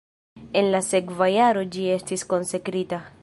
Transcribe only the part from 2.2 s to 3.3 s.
konsekrita.